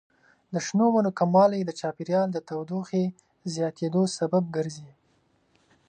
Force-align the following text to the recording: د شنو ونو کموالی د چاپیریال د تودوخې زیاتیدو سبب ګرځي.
د 0.53 0.55
شنو 0.65 0.87
ونو 0.93 1.11
کموالی 1.19 1.61
د 1.65 1.71
چاپیریال 1.79 2.27
د 2.33 2.37
تودوخې 2.47 3.03
زیاتیدو 3.53 4.03
سبب 4.17 4.43
ګرځي. 4.55 4.91